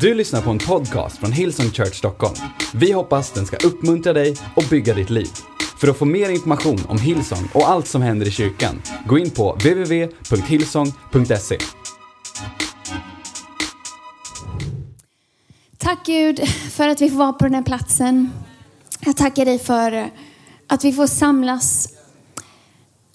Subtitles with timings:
[0.00, 2.34] Du lyssnar på en podcast från Hillsong Church Stockholm.
[2.74, 5.28] Vi hoppas den ska uppmuntra dig och bygga ditt liv.
[5.80, 9.30] För att få mer information om Hillsong och allt som händer i kyrkan, gå in
[9.30, 11.58] på www.hillsong.se.
[15.78, 18.30] Tack Gud för att vi får vara på den här platsen.
[19.00, 20.10] Jag tackar dig för
[20.66, 21.88] att vi får samlas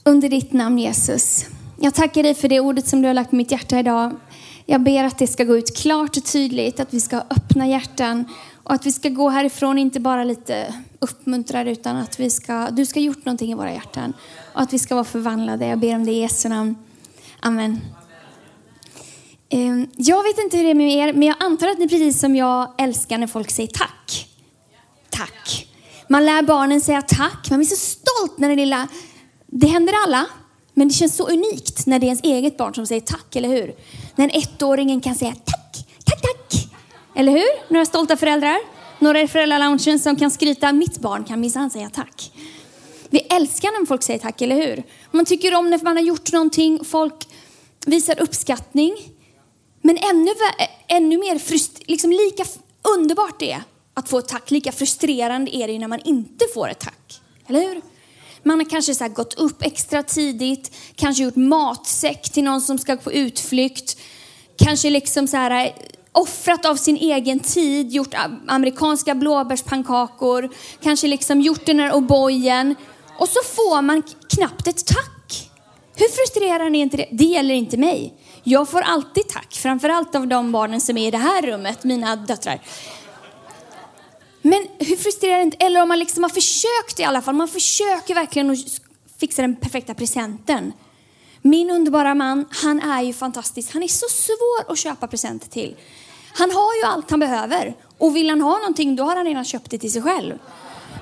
[0.03, 1.45] under ditt namn Jesus.
[1.77, 4.15] Jag tackar dig för det ordet som du har lagt på mitt hjärta idag.
[4.71, 7.67] Jag ber att det ska gå ut klart och tydligt, att vi ska ha öppna
[7.67, 8.25] hjärtan
[8.63, 12.85] och att vi ska gå härifrån inte bara lite uppmuntrade utan att vi ska, du
[12.85, 14.13] ska ha gjort någonting i våra hjärtan
[14.53, 15.65] och att vi ska vara förvandlade.
[15.65, 16.75] Jag ber om det i Jesu namn.
[17.39, 17.81] Amen.
[19.49, 22.19] Ehm, jag vet inte hur det är med er, men jag antar att ni precis
[22.19, 24.29] som jag älskar när folk säger tack.
[25.09, 25.67] Tack.
[26.07, 27.49] Man lär barnen säga tack.
[27.49, 28.87] Man blir så stolt när det lilla...
[29.47, 30.25] Det händer alla,
[30.73, 33.49] men det känns så unikt när det är ens eget barn som säger tack, eller
[33.49, 33.75] hur?
[34.15, 36.67] När ettåringen kan säga tack, tack, tack.
[37.15, 37.73] Eller hur?
[37.73, 38.57] Några stolta föräldrar?
[38.99, 42.31] Några i föräldraloungen som kan skryta, mitt barn kan minsann säga tack.
[43.09, 44.83] Vi älskar när folk säger tack, eller hur?
[45.11, 47.27] Man tycker om när man har gjort någonting, folk
[47.85, 48.93] visar uppskattning.
[49.81, 50.31] Men ännu,
[50.87, 52.43] ännu mer frust- liksom lika
[52.97, 56.45] underbart det är att få ett tack, lika frustrerande är det ju när man inte
[56.53, 57.21] får ett tack.
[57.47, 57.81] Eller hur?
[58.43, 62.77] Man har kanske så här gått upp extra tidigt, kanske gjort matsäck till någon som
[62.77, 63.97] ska på utflykt,
[64.57, 65.71] kanske liksom så här eh,
[66.11, 68.15] offrat av sin egen tid, gjort
[68.47, 70.49] amerikanska blåbärspannkakor,
[70.81, 72.75] kanske liksom gjort den här O'boyen
[73.17, 74.03] och så får man
[74.35, 75.49] knappt ett tack.
[75.95, 77.07] Hur frustrerande är inte det?
[77.11, 78.13] Det gäller inte mig.
[78.43, 82.15] Jag får alltid tack, framförallt av de barnen som är i det här rummet, mina
[82.15, 82.61] döttrar.
[84.41, 85.57] Men hur frustrerande inte?
[85.57, 87.35] Eller om man liksom har försökt i alla fall.
[87.35, 88.57] Man försöker verkligen att
[89.19, 90.73] fixa den perfekta presenten.
[91.41, 93.73] Min underbara man, han är ju fantastisk.
[93.73, 95.75] Han är så svår att köpa presenter till.
[96.33, 97.75] Han har ju allt han behöver.
[97.97, 100.39] Och vill han ha någonting, då har han redan köpt det till sig själv.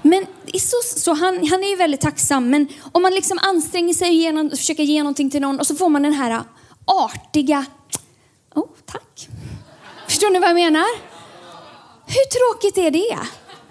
[0.02, 2.50] Men så, så han, han är ju väldigt tacksam.
[2.50, 5.90] Men om man liksom anstränger sig och försöker ge någonting till någon och så får
[5.90, 6.44] man den här
[6.86, 7.66] artiga,
[8.56, 9.28] oh tack.
[10.08, 11.09] Förstår ni vad jag menar?
[12.12, 13.18] Hur tråkigt är det?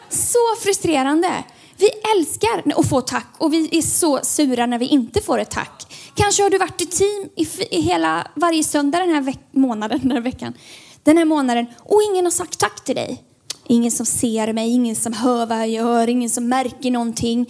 [0.09, 1.45] Så frustrerande.
[1.77, 5.51] Vi älskar att få tack och vi är så sura när vi inte får ett
[5.51, 5.97] tack.
[6.15, 7.29] Kanske har du varit i team
[7.71, 10.55] i, hela, varje söndag den här veck- månaden, den här veckan,
[11.03, 13.25] den här månaden och ingen har sagt tack till dig.
[13.67, 17.47] Ingen som ser mig, ingen som hör vad jag gör, ingen som märker någonting.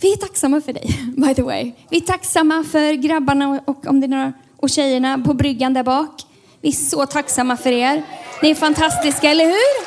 [0.00, 1.72] Vi är tacksamma för dig, by the way.
[1.90, 5.74] Vi är tacksamma för grabbarna och, och, om det är några, och tjejerna på bryggan
[5.74, 6.22] där bak.
[6.60, 8.04] Vi är så tacksamma för er.
[8.42, 9.86] Ni är fantastiska, eller hur?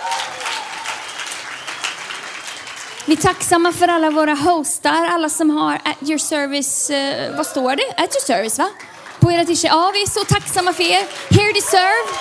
[3.06, 7.46] Vi är tacksamma för alla våra hostar, alla som har at your service, eh, vad
[7.46, 8.04] står det?
[8.04, 8.70] At your service va?
[9.20, 9.64] På era t-shirts.
[9.64, 11.04] Ja, vi är så tacksamma för er.
[11.30, 12.18] Here to serve.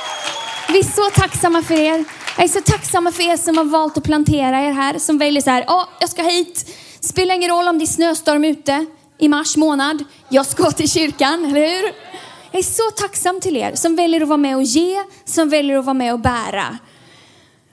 [0.72, 2.04] Vi är så tacksamma för er.
[2.36, 5.42] Jag är så tacksamma för er som har valt att plantera er här, som väljer
[5.42, 6.76] så här, ja, jag ska hit.
[7.00, 8.86] Spelar ingen roll om det är snöstorm ute
[9.18, 10.04] i mars månad.
[10.28, 11.92] Jag ska till kyrkan, eller hur?
[12.52, 15.78] Jag är så tacksam till er som väljer att vara med och ge, som väljer
[15.78, 16.78] att vara med och bära.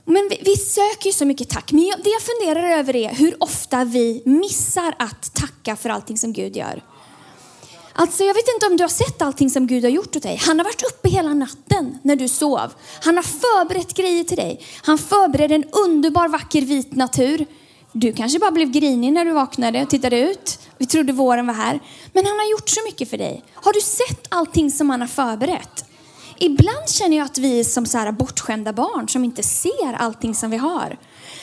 [0.06, 1.72] Men vi, vi söker ju så mycket tack.
[1.72, 6.18] Men jag, det jag funderar över är hur ofta vi missar att tacka för allting
[6.18, 6.84] som Gud gör.
[7.94, 10.42] Alltså jag vet inte om du har sett allting som Gud har gjort åt dig.
[10.42, 12.74] Han har varit uppe hela natten när du sov.
[13.04, 14.62] Han har förberett grejer till dig.
[14.82, 17.46] Han förberedde en underbar vacker vit natur.
[17.94, 20.60] Du kanske bara blev grinig när du vaknade och tittade ut.
[20.78, 21.80] Vi trodde våren var här.
[22.14, 23.44] Men han har gjort så mycket för dig.
[23.54, 25.86] Har du sett allting som han har förberett?
[26.38, 30.36] Ibland känner jag att vi är som så här bortskämda barn som inte ser allting
[30.36, 30.98] som vi har.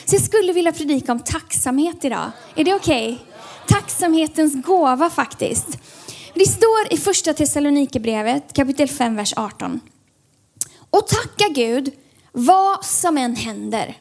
[0.05, 2.31] Så jag skulle vilja predika om tacksamhet idag.
[2.55, 3.19] Är det okej?
[3.67, 5.77] Tacksamhetens gåva faktiskt.
[6.33, 9.79] Det står i första Thessalonikerbrevet kapitel 5, vers 18.
[10.89, 11.93] Och tacka Gud
[12.31, 13.95] vad som än händer.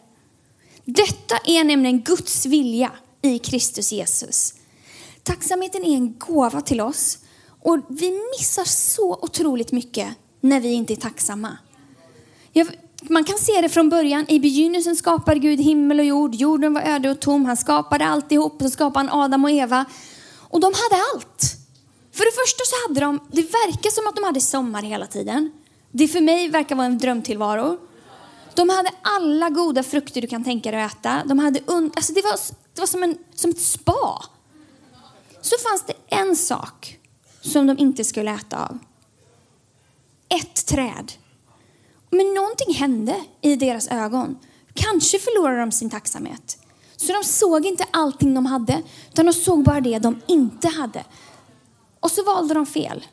[0.87, 2.91] Detta är nämligen Guds vilja
[3.23, 4.55] i Kristus Jesus.
[5.23, 7.19] Tacksamheten är en gåva till oss
[7.63, 10.09] och vi missar så otroligt mycket
[10.41, 11.59] när vi inte är tacksamma.
[12.53, 12.69] Jag,
[13.03, 14.25] man kan se det från början.
[14.29, 16.35] I begynnelsen skapade Gud himmel och jord.
[16.35, 17.45] Jorden var öde och tom.
[17.45, 18.63] Han skapade alltihop.
[18.63, 19.85] Så skapade han Adam och Eva.
[20.39, 21.43] Och de hade allt.
[22.13, 25.53] För det första så hade de, det verkar som att de hade sommar hela tiden.
[25.91, 27.79] Det för mig verkar vara en drömtillvaro.
[28.57, 31.23] De hade alla goda frukter du kan tänka dig att äta.
[31.25, 32.39] De hade un, alltså det var,
[32.75, 34.25] det var som, en, som ett spa.
[35.41, 36.99] Så fanns det en sak
[37.41, 38.79] som de inte skulle äta av.
[40.29, 41.13] Ett träd.
[42.11, 44.39] Men någonting hände i deras ögon.
[44.75, 46.59] Kanske förlorade de sin tacksamhet.
[46.97, 51.05] Så de såg inte allting de hade, utan de såg bara det de inte hade.
[52.01, 53.05] Och så valde de fel.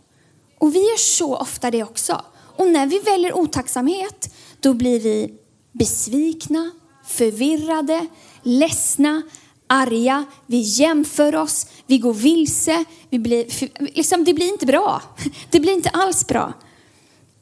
[0.59, 2.21] Och vi gör så ofta det också.
[2.57, 5.33] Och när vi väljer otacksamhet, då blir vi
[5.71, 6.71] besvikna,
[7.05, 8.07] förvirrade,
[8.43, 9.21] ledsna,
[9.67, 13.45] arga, vi jämför oss, vi går vilse, vi blir,
[13.95, 15.01] liksom, det blir inte bra.
[15.51, 16.53] Det blir inte alls bra.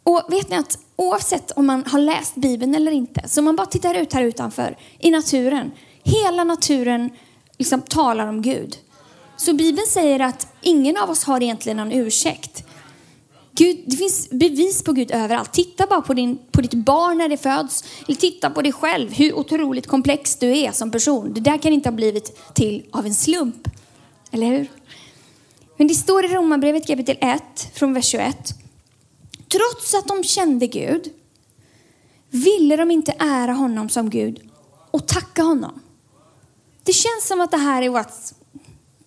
[0.03, 3.56] Och vet ni att oavsett om man har läst Bibeln eller inte, så om man
[3.56, 5.71] bara tittar ut här utanför i naturen,
[6.03, 7.09] hela naturen
[7.57, 8.77] liksom talar om Gud.
[9.38, 12.63] Så Bibeln säger att ingen av oss har egentligen någon ursäkt.
[13.61, 15.53] Gud, det finns bevis på Gud överallt.
[15.53, 17.83] Titta bara på, din, på ditt barn när det föds.
[18.07, 21.33] Eller titta på dig själv, hur otroligt komplex du är som person.
[21.33, 23.67] Det där kan inte ha blivit till av en slump.
[24.31, 24.67] Eller hur?
[25.77, 27.43] Men det står i Romarbrevet kapitel 1,
[27.73, 28.37] från vers 21.
[29.47, 31.09] Trots att de kände Gud
[32.29, 34.39] ville de inte ära honom som Gud
[34.91, 35.81] och tacka honom.
[36.83, 38.13] Det känns som att det här är vårt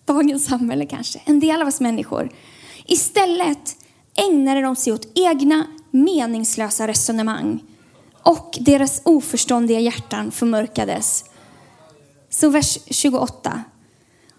[0.05, 2.29] dagens samhälle kanske, en del av oss människor.
[2.85, 3.75] Istället
[4.15, 7.63] ägnade de sig åt egna meningslösa resonemang
[8.23, 11.25] och deras oförståndiga hjärtan förmörkades.
[12.29, 13.63] Så vers 28.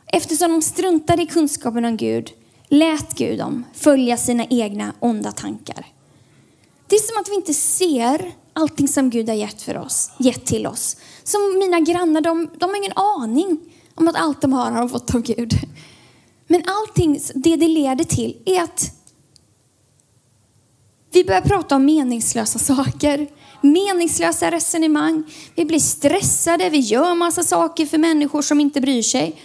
[0.06, 2.30] Eftersom de struntade i kunskapen om Gud
[2.68, 5.86] lät Gud dem följa sina egna onda tankar.
[6.86, 10.46] Det är som att vi inte ser allting som Gud har gett, för oss, gett
[10.46, 10.96] till oss.
[11.24, 13.58] Som mina grannar, de, de har ingen aning
[13.94, 15.52] om att allt de har har de fått av Gud.
[16.46, 18.92] Men allting, det det leder till är att
[21.12, 23.28] vi börjar prata om meningslösa saker,
[23.60, 25.24] meningslösa resonemang.
[25.54, 29.42] Vi blir stressade, vi gör massa saker för människor som inte bryr sig.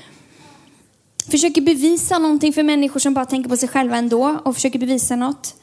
[1.31, 5.15] Försöker bevisa någonting för människor som bara tänker på sig själva ändå och försöker bevisa
[5.15, 5.55] något.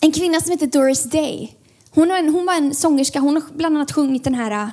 [0.00, 1.56] En kvinna som heter Doris Day,
[1.90, 4.68] hon, en, hon var en sångerska, hon har bland annat sjungit den här eh,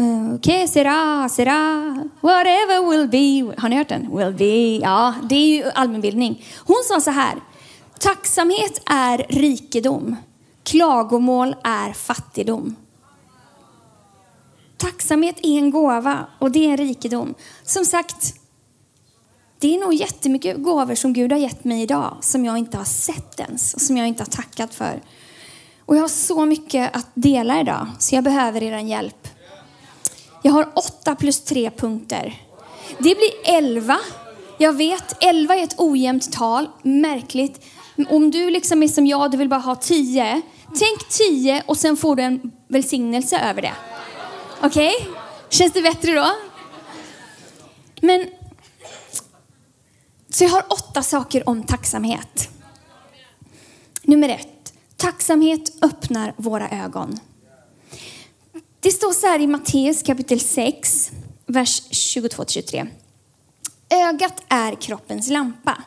[0.00, 3.60] Uh, que sera, sera, whatever will be.
[3.60, 4.16] Har ni hört den?
[4.16, 4.78] Will be.
[4.84, 6.44] Ja, det är ju allmänbildning.
[6.66, 7.34] Hon sa så här.
[7.98, 10.16] Tacksamhet är rikedom.
[10.62, 12.76] Klagomål är fattigdom.
[14.76, 17.34] Tacksamhet är en gåva och det är en rikedom.
[17.62, 18.34] Som sagt,
[19.58, 22.84] det är nog jättemycket gåvor som Gud har gett mig idag som jag inte har
[22.84, 25.02] sett ens och som jag inte har tackat för.
[25.84, 29.28] Och jag har så mycket att dela idag så jag behöver er hjälp.
[30.42, 32.42] Jag har åtta plus tre punkter.
[32.98, 33.98] Det blir elva.
[34.58, 37.64] Jag vet, elva är ett ojämnt tal, märkligt.
[38.06, 40.42] Om du liksom är som jag, du vill bara ha tio.
[40.66, 43.74] Tänk tio och sen får du en välsignelse över det.
[44.62, 44.94] Okej?
[45.00, 45.14] Okay?
[45.50, 46.30] Känns det bättre då?
[48.00, 48.26] Men,
[50.28, 52.48] så jag har åtta saker om tacksamhet.
[54.02, 54.72] Nummer ett.
[54.96, 57.20] Tacksamhet öppnar våra ögon.
[58.80, 61.10] Det står så här i Matteus kapitel 6,
[61.46, 62.88] vers 22-23.
[63.90, 65.82] Ögat är kroppens lampa.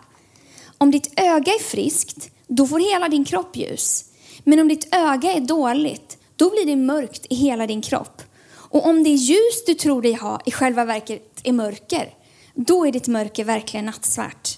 [0.82, 4.06] Om ditt öga är friskt, då får hela din kropp ljus.
[4.44, 8.22] Men om ditt öga är dåligt, då blir det mörkt i hela din kropp.
[8.54, 12.14] Och om det ljus du tror dig ha i själva verket är mörker,
[12.56, 14.58] då är ditt mörker verkligen nattsvart.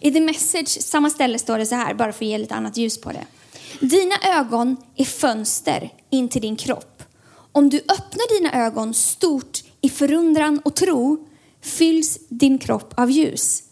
[0.00, 2.76] I The Message, samma ställe står det så här, bara för att ge lite annat
[2.76, 3.26] ljus på det.
[3.86, 7.02] Dina ögon är fönster in till din kropp.
[7.52, 11.26] Om du öppnar dina ögon stort i förundran och tro
[11.62, 13.62] fylls din kropp av ljus.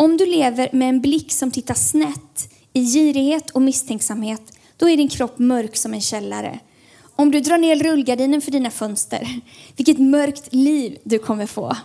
[0.00, 4.96] Om du lever med en blick som tittar snett i girighet och misstänksamhet, då är
[4.96, 6.58] din kropp mörk som en källare.
[7.16, 9.40] Om du drar ner rullgardinen för dina fönster,
[9.76, 11.76] vilket mörkt liv du kommer få.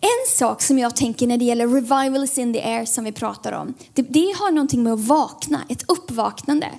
[0.00, 3.12] En sak som jag tänker när det gäller revival is in the air som vi
[3.12, 6.70] pratar om, det, det har någonting med att vakna, ett uppvaknande.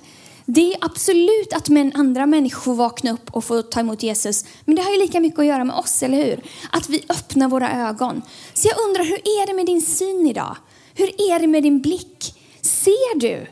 [0.52, 4.44] Det är absolut att män, andra människor vaknar upp och får ta emot Jesus.
[4.64, 6.40] Men det har ju lika mycket att göra med oss, eller hur?
[6.72, 8.22] Att vi öppnar våra ögon.
[8.54, 10.56] Så jag undrar, hur är det med din syn idag?
[10.94, 12.34] Hur är det med din blick?
[12.60, 13.46] Ser du?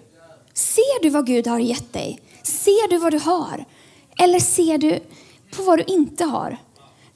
[0.55, 2.21] Ser du vad Gud har gett dig?
[2.43, 3.65] Ser du vad du har?
[4.19, 4.99] Eller ser du
[5.51, 6.59] på vad du inte har?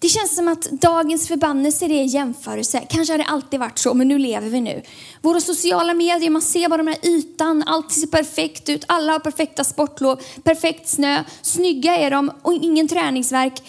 [0.03, 2.83] Det känns som att dagens förbannelse är jämförelse.
[2.89, 4.83] Kanske har det alltid varit så, men nu lever vi nu.
[5.21, 9.19] Våra sociala medier, man ser bara den här ytan, allt ser perfekt ut, alla har
[9.19, 13.63] perfekta sportlov, perfekt snö, snygga är de och ingen träningsverk.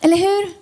[0.00, 0.52] Eller hur?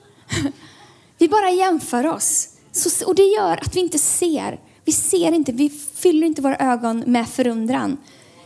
[1.19, 2.49] Vi bara jämför oss.
[2.73, 4.61] Så, och det gör att vi inte ser.
[4.85, 7.97] Vi ser inte, vi fyller inte våra ögon med förundran,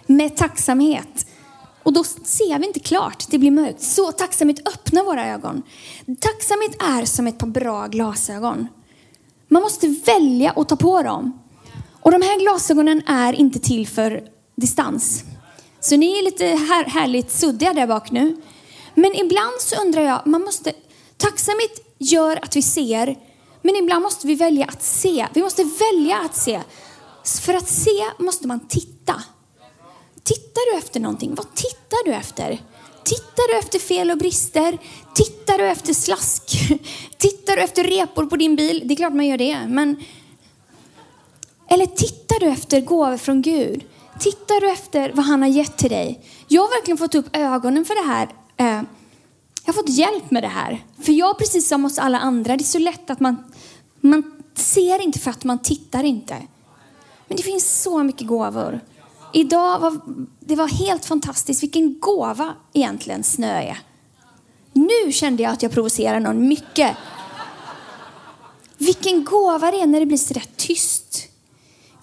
[0.06, 1.26] med tacksamhet.
[1.84, 3.82] Och då ser vi inte klart, det blir mörkt.
[3.82, 5.62] Så tacksamhet öppnar våra ögon.
[6.20, 8.68] Tacksamhet är som ett par bra glasögon.
[9.48, 11.38] Man måste välja att ta på dem.
[12.00, 14.22] Och de här glasögonen är inte till för
[14.56, 15.24] distans.
[15.80, 18.36] Så ni är lite här, härligt suddiga där bak nu.
[18.94, 20.72] Men ibland så undrar jag, man måste,
[21.16, 23.18] tacksamhet gör att vi ser,
[23.62, 25.26] men ibland måste vi välja att se.
[25.34, 26.60] Vi måste välja att se.
[27.40, 29.22] För att se måste man titta.
[30.25, 31.35] Tittar du efter någonting?
[31.35, 32.61] Vad tittar du efter?
[33.04, 34.78] Tittar du efter fel och brister?
[35.14, 36.43] Tittar du efter slask?
[37.19, 38.83] Tittar du efter repor på din bil?
[38.85, 39.97] Det är klart man gör det, men...
[41.69, 43.85] Eller tittar du efter gåvor från Gud?
[44.19, 46.21] Tittar du efter vad han har gett till dig?
[46.49, 48.28] Jag har verkligen fått upp ögonen för det här.
[48.57, 48.83] Eh,
[49.64, 50.85] jag har fått hjälp med det här.
[51.02, 53.45] För jag, precis som oss alla andra, det är så lätt att man,
[54.00, 56.43] man ser inte för att man tittar inte.
[57.28, 58.81] Men det finns så mycket gåvor.
[59.36, 60.00] Idag var
[60.40, 63.78] det var helt fantastiskt vilken gåva egentligen snö är.
[64.72, 66.96] Nu kände jag att jag provocerar någon mycket.
[68.78, 71.28] Vilken gåva det är när det blir så där tyst.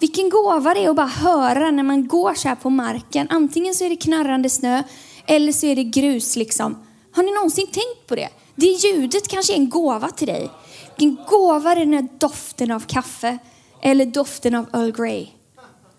[0.00, 3.26] Vilken gåva det är att bara höra när man går så här på marken.
[3.30, 4.82] Antingen så är det knarrande snö
[5.26, 6.86] eller så är det grus liksom.
[7.12, 8.28] Har ni någonsin tänkt på det?
[8.54, 10.50] Det ljudet kanske är en gåva till dig.
[10.98, 13.38] Vilken gåva är den här doften av kaffe
[13.82, 15.26] eller doften av Earl Grey.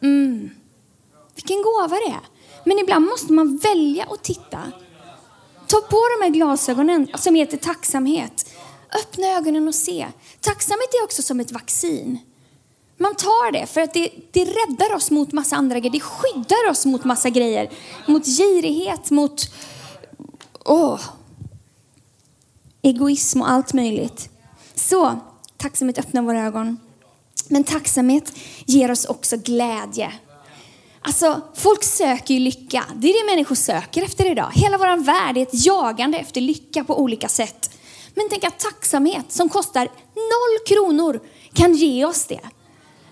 [0.01, 0.49] Mm.
[1.35, 2.21] Vilken gåva det är.
[2.63, 4.71] Men ibland måste man välja att titta.
[5.67, 8.49] Ta på de här glasögonen som heter tacksamhet.
[8.99, 10.07] Öppna ögonen och se.
[10.41, 12.19] Tacksamhet är också som ett vaccin.
[12.97, 15.91] Man tar det för att det, det räddar oss mot massa andra grejer.
[15.91, 17.69] Det skyddar oss mot massa grejer.
[18.07, 19.51] Mot girighet, mot
[20.65, 20.99] åh,
[22.81, 24.29] egoism och allt möjligt.
[24.75, 25.19] Så
[25.57, 26.79] tacksamhet öppnar våra ögon.
[27.47, 28.33] Men tacksamhet
[28.65, 30.13] ger oss också glädje.
[31.05, 32.85] Alltså, folk söker ju lycka.
[32.95, 34.51] Det är det människor söker efter idag.
[34.53, 37.79] Hela vår värld är ett jagande efter lycka på olika sätt.
[38.15, 41.19] Men tänk att tacksamhet som kostar noll kronor
[41.53, 42.39] kan ge oss det.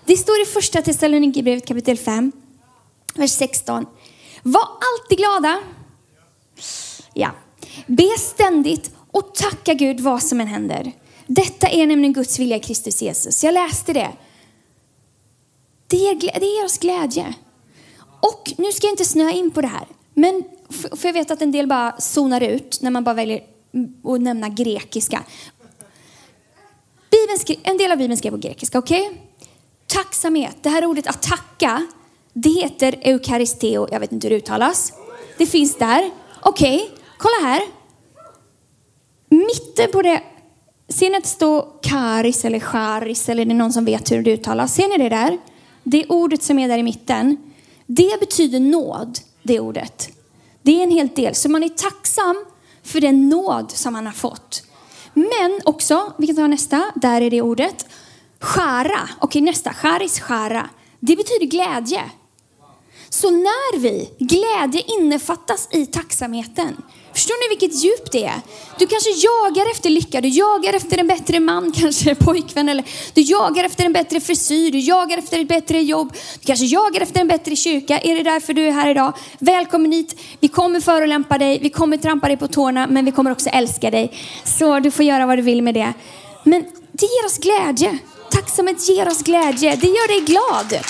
[0.04, 2.32] Det står i första Thessalonikerbrevet kapitel 5,
[3.14, 3.86] vers 16.
[4.42, 5.60] Var alltid glada.
[7.14, 7.30] Ja.
[7.86, 10.92] Be ständigt och tacka Gud vad som än händer.
[11.26, 13.44] Detta är nämligen Guds vilja i Kristus Jesus.
[13.44, 14.12] Jag läste det.
[15.86, 17.34] Det ger, det ger oss glädje.
[18.22, 21.42] Och nu ska jag inte snöa in på det här, men för jag vet att
[21.42, 23.40] en del bara zonar ut när man bara väljer
[24.04, 25.22] att nämna grekiska.
[27.62, 29.06] En del av Bibeln skrev på grekiska, okej?
[29.06, 29.18] Okay?
[29.86, 31.86] Tacksamhet, det här ordet att tacka,
[32.32, 34.92] det heter eukaristeo, jag vet inte hur det uttalas.
[35.38, 36.10] Det finns där.
[36.42, 36.88] Okej, okay,
[37.18, 37.62] kolla här.
[39.28, 40.22] Mitten på det,
[40.88, 44.22] ser ni att det står karis eller charis eller är det någon som vet hur
[44.22, 44.74] det uttalas?
[44.74, 45.38] Ser ni det där?
[45.82, 47.51] Det ordet som är där i mitten.
[47.86, 50.08] Det betyder nåd, det ordet.
[50.62, 51.34] Det är en hel del.
[51.34, 52.44] Så man är tacksam
[52.82, 54.62] för den nåd som man har fått.
[55.14, 57.86] Men också, vi kan ta nästa, där är det ordet.
[58.40, 60.70] Skära, okej nästa, charis skära.
[61.00, 62.02] Det betyder glädje.
[63.08, 66.82] Så när vi, glädje innefattas i tacksamheten.
[67.14, 68.40] Förstår ni vilket djup det är?
[68.78, 73.20] Du kanske jagar efter lycka, du jagar efter en bättre man, kanske pojkvän, eller du
[73.20, 77.20] jagar efter en bättre frisyr, du jagar efter ett bättre jobb, du kanske jagar efter
[77.20, 77.98] en bättre kyrka.
[77.98, 79.12] Är det därför du är här idag?
[79.38, 80.20] Välkommen hit.
[80.40, 83.90] Vi kommer förolämpa dig, vi kommer trampa dig på tårna, men vi kommer också älska
[83.90, 84.12] dig.
[84.44, 85.92] Så du får göra vad du vill med det.
[86.44, 87.98] Men det ger oss glädje.
[88.30, 89.76] Tacksamhet ger oss glädje.
[89.76, 90.84] Det gör dig glad.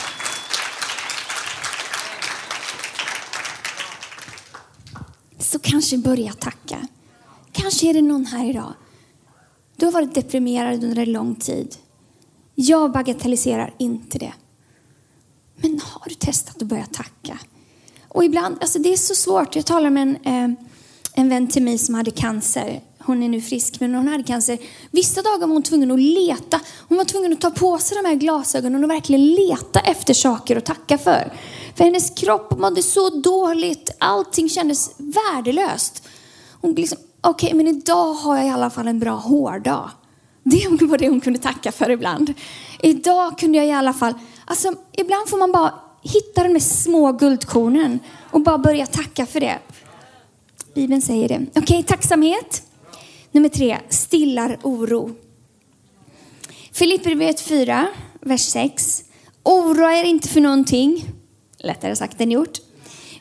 [5.52, 6.88] Så kanske börja tacka.
[7.52, 8.72] Kanske är det någon här idag.
[9.76, 11.76] Du har varit deprimerad under en lång tid.
[12.54, 14.32] Jag bagatelliserar inte det.
[15.56, 17.38] Men har du testat att börja tacka?
[18.08, 19.56] Och ibland, alltså det är så svårt.
[19.56, 20.58] Jag talade med en, eh,
[21.14, 22.80] en vän till mig som hade cancer.
[22.98, 24.58] Hon är nu frisk, men hon hade cancer.
[24.90, 26.60] Vissa dagar var hon tvungen att leta.
[26.88, 30.56] Hon var tvungen att ta på sig de här glasögonen och verkligen leta efter saker
[30.56, 31.32] att tacka för.
[31.82, 33.90] För hennes kropp mådde så dåligt.
[33.98, 36.08] Allting kändes värdelöst.
[36.60, 39.90] Hon liksom, okej, okay, men idag har jag i alla fall en bra hårdag.
[40.42, 42.34] Det var det hon kunde tacka för ibland.
[42.82, 47.12] Idag kunde jag i alla fall, alltså ibland får man bara hitta de där små
[47.12, 47.98] guldkornen
[48.30, 49.58] och bara börja tacka för det.
[50.74, 51.46] Bibeln säger det.
[51.48, 52.62] Okej, okay, tacksamhet.
[53.32, 55.10] Nummer tre, stillar oro.
[56.72, 57.86] Filipperbrevet 4,
[58.20, 59.04] vers 6.
[59.42, 61.08] Oroa er inte för någonting
[61.62, 62.58] lättare sagt än gjort.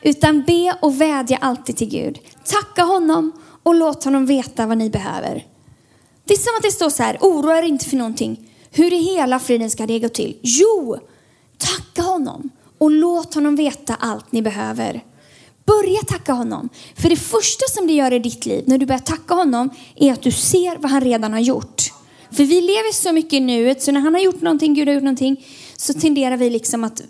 [0.01, 2.19] Utan be och vädja alltid till Gud.
[2.45, 3.31] Tacka honom
[3.63, 5.45] och låt honom veta vad ni behöver.
[6.25, 8.49] Det är som att det står så här, oroa er inte för någonting.
[8.71, 10.37] Hur i hela friden ska det gå till?
[10.41, 10.97] Jo,
[11.57, 15.03] tacka honom och låt honom veta allt ni behöver.
[15.65, 16.69] Börja tacka honom.
[16.95, 20.13] För det första som det gör i ditt liv när du börjar tacka honom är
[20.13, 21.81] att du ser vad han redan har gjort.
[22.31, 24.95] För vi lever så mycket i nuet så när han har gjort någonting, Gud har
[24.95, 25.45] gjort någonting,
[25.77, 27.01] så tenderar vi liksom att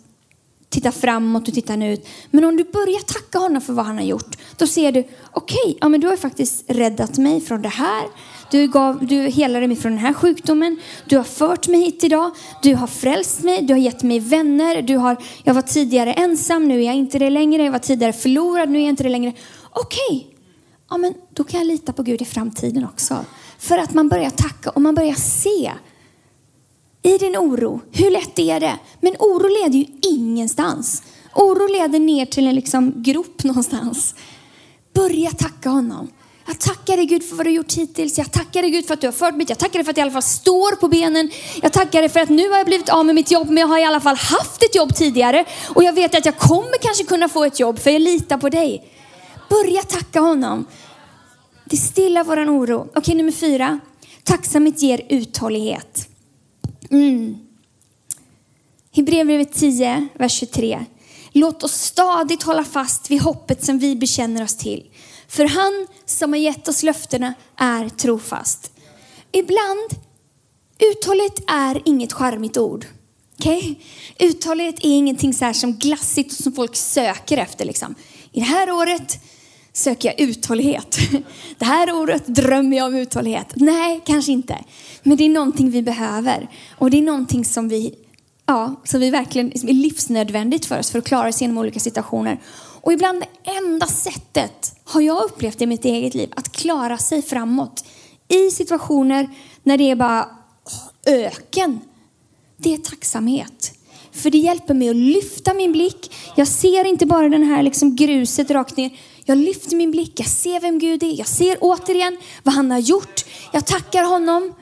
[0.71, 2.07] Tittar framåt och tittar ut.
[2.29, 5.57] Men om du börjar tacka honom för vad han har gjort, då ser du, okej,
[5.63, 8.03] okay, ja men du har faktiskt räddat mig från det här.
[8.51, 10.79] Du, gav, du helade mig från den här sjukdomen.
[11.05, 12.31] Du har fört mig hit idag.
[12.63, 13.61] Du har frälst mig.
[13.61, 14.81] Du har gett mig vänner.
[14.81, 17.63] Du har, jag var tidigare ensam, nu är jag inte det längre.
[17.63, 19.33] Jag var tidigare förlorad, nu är jag inte det längre.
[19.71, 20.37] Okej, okay.
[20.89, 23.25] ja, men då kan jag lita på Gud i framtiden också.
[23.57, 25.71] För att man börjar tacka och man börjar se
[27.03, 27.81] i din oro.
[27.91, 28.79] Hur lätt är det?
[29.01, 31.03] Men oro leder ju ingenstans.
[31.35, 34.15] Oro leder ner till en liksom grop någonstans.
[34.93, 36.11] Börja tacka honom.
[36.47, 38.17] Jag tackar dig Gud för vad du har gjort hittills.
[38.17, 39.45] Jag tackar dig Gud för att du har fört mig.
[39.49, 41.31] Jag tackar dig för att jag i alla fall står på benen.
[41.61, 43.67] Jag tackar dig för att nu har jag blivit av med mitt jobb, men jag
[43.67, 45.45] har i alla fall haft ett jobb tidigare.
[45.75, 48.49] Och jag vet att jag kommer kanske kunna få ett jobb, för jag litar på
[48.49, 48.91] dig.
[49.49, 50.65] Börja tacka honom.
[51.65, 52.87] Det stillar våran oro.
[52.95, 53.79] Okej, nummer fyra.
[54.23, 56.10] Tacksamhet ger uthållighet.
[56.91, 57.37] Mm.
[58.91, 60.85] Hebreerbrevet 10, vers 23.
[61.31, 64.89] Låt oss stadigt hålla fast vid hoppet som vi bekänner oss till.
[65.27, 68.71] För han som har gett oss löftena är trofast.
[69.31, 69.89] Ibland,
[70.79, 72.85] uthållighet är inget charmigt ord.
[73.37, 73.75] Okay?
[74.19, 77.65] Uthållighet är ingenting så här som glassigt och som folk söker efter.
[77.65, 77.95] Liksom.
[78.31, 79.19] I det här året
[79.73, 80.97] söker jag uthållighet.
[81.57, 83.47] Det här året drömmer jag om uthållighet.
[83.55, 84.57] Nej, kanske inte.
[85.03, 86.49] Men det är någonting vi behöver.
[86.77, 87.95] Och det är någonting som vi,
[88.45, 91.79] ja, som vi verkligen som är livsnödvändigt för oss för att klara oss genom olika
[91.79, 92.39] situationer.
[92.81, 97.21] Och ibland det enda sättet, har jag upplevt i mitt eget liv, att klara sig
[97.21, 97.85] framåt
[98.27, 99.29] i situationer
[99.63, 100.29] när det är bara
[101.05, 101.79] öken.
[102.57, 103.73] Det är tacksamhet.
[104.11, 106.11] För det hjälper mig att lyfta min blick.
[106.35, 108.91] Jag ser inte bara den här liksom gruset rakt ner.
[109.25, 111.17] Jag lyfter min blick, jag ser vem Gud är.
[111.17, 113.25] Jag ser återigen vad han har gjort.
[113.51, 114.53] Jag tackar honom.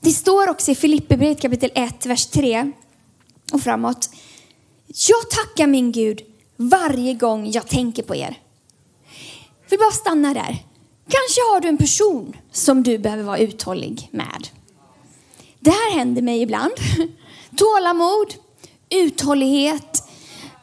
[0.00, 2.72] Det står också i Filipperbrevet kapitel 1, vers 3
[3.52, 4.10] och framåt.
[4.86, 6.20] Jag tackar min Gud
[6.56, 8.38] varje gång jag tänker på er.
[9.62, 10.64] Jag vill bara stanna där.
[11.08, 14.48] Kanske har du en person som du behöver vara uthållig med.
[15.60, 16.72] Det här händer mig ibland.
[17.56, 18.34] Tålamod,
[18.90, 20.03] uthållighet.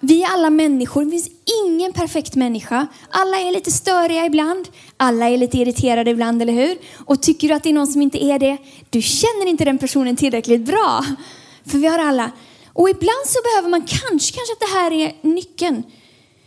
[0.04, 1.06] Vi är alla människor.
[1.06, 1.30] Det finns
[1.66, 2.88] ingen perfekt människa.
[3.10, 4.68] Alla är lite störiga ibland.
[4.98, 6.78] Alla är lite irriterade ibland, eller hur?
[7.06, 8.58] Och tycker du att det är någon som inte är det,
[8.90, 11.06] du känner inte den personen tillräckligt bra.
[11.66, 12.32] För vi har alla
[12.74, 15.84] och ibland så behöver man kanske, kanske att det här är nyckeln.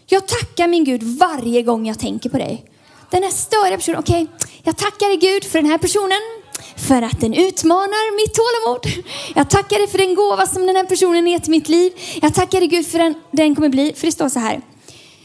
[0.07, 2.65] Jag tackar min Gud varje gång jag tänker på dig.
[3.11, 6.34] Den här störiga personen, okej, okay, jag tackar dig Gud för den här personen,
[6.77, 9.07] för att den utmanar mitt tålamod.
[9.35, 11.93] Jag tackar dig för den gåva som den här personen gett mitt liv.
[12.23, 14.61] Jag tackar dig Gud för den, den kommer bli, för det står så här.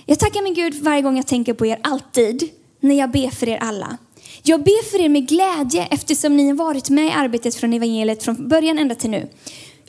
[0.06, 3.50] Jag tackar min Gud varje gång jag tänker på er, alltid, när jag ber för
[3.50, 3.98] er alla.
[4.44, 8.24] Jag ber för er med glädje eftersom ni har varit med i arbetet från evangeliet
[8.24, 9.30] från början ända till nu.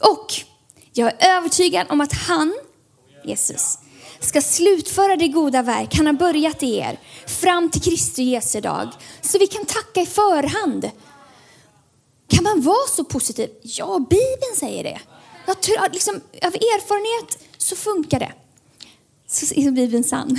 [0.00, 0.26] Och
[0.92, 2.54] jag är övertygad om att han,
[3.24, 3.78] Jesus,
[4.20, 8.88] ska slutföra det goda verk han har börjat i er fram till Kristi Jesu dag.
[9.20, 10.90] Så vi kan tacka i förhand.
[12.30, 13.50] Kan man vara så positiv?
[13.62, 15.00] Ja, Bibeln säger det.
[15.46, 18.32] Jag tror, liksom, av erfarenhet så funkar det.
[19.26, 20.38] Så är Bibeln sann.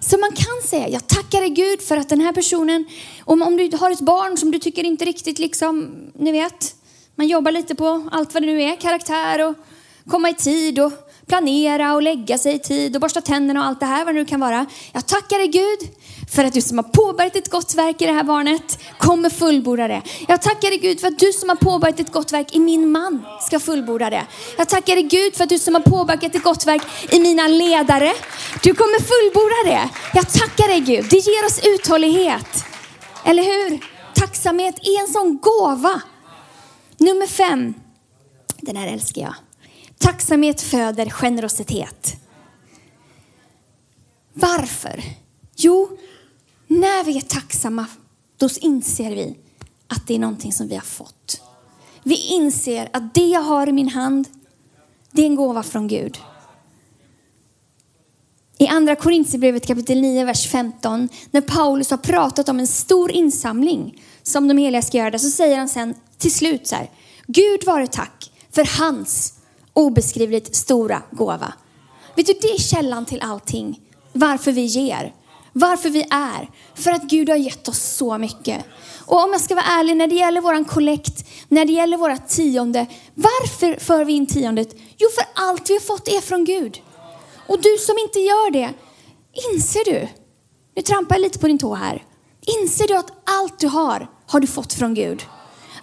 [0.00, 2.84] Så man kan säga, jag tackar dig Gud för att den här personen,
[3.24, 6.74] om, om du har ett barn som du tycker inte riktigt liksom, ni vet,
[7.14, 9.54] man jobbar lite på allt vad det nu är, karaktär och
[10.10, 10.92] komma i tid och
[11.26, 14.20] planera och lägga sig i tid och borsta tänderna och allt det här vad det
[14.20, 14.66] nu kan vara.
[14.92, 15.90] Jag tackar dig Gud
[16.30, 19.88] för att du som har påbörjat ett gott verk i det här barnet kommer fullborda
[19.88, 20.02] det.
[20.28, 22.90] Jag tackar dig Gud för att du som har påbörjat ett gott verk i min
[22.90, 24.26] man ska fullborda det.
[24.58, 27.48] Jag tackar dig Gud för att du som har påbörjat ett gott verk i mina
[27.48, 28.12] ledare,
[28.62, 29.88] du kommer fullborda det.
[30.14, 32.64] Jag tackar dig Gud, det ger oss uthållighet.
[33.24, 33.84] Eller hur?
[34.14, 36.02] Tacksamhet är en sån gåva.
[36.98, 37.74] Nummer fem,
[38.60, 39.34] den här älskar jag.
[39.98, 42.16] Tacksamhet föder generositet.
[44.32, 45.02] Varför?
[45.56, 45.98] Jo,
[46.66, 47.86] när vi är tacksamma,
[48.36, 49.36] då inser vi
[49.86, 51.42] att det är någonting som vi har fått.
[52.02, 54.28] Vi inser att det jag har i min hand,
[55.10, 56.18] det är en gåva från Gud.
[58.58, 64.02] I andra Korintierbrevet kapitel 9, vers 15, när Paulus har pratat om en stor insamling
[64.22, 66.90] som de heliga ska göra, så säger han sen till slut så här,
[67.26, 69.34] Gud vare tack för hans
[69.72, 71.52] obeskrivligt stora gåva.
[72.14, 73.80] Vet du, det är källan till allting.
[74.12, 75.14] Varför vi ger.
[75.58, 76.50] Varför vi är.
[76.74, 78.64] För att Gud har gett oss så mycket.
[79.06, 82.16] Och om jag ska vara ärlig, när det gäller våran kollekt, när det gäller våra
[82.16, 82.86] tionde.
[83.14, 84.68] Varför för vi in tiondet?
[84.98, 86.82] Jo, för allt vi har fått är från Gud.
[87.46, 88.70] Och du som inte gör det,
[89.52, 90.08] inser du?
[90.76, 92.04] Nu trampar jag lite på din tå här.
[92.62, 95.22] Inser du att allt du har, har du fått från Gud?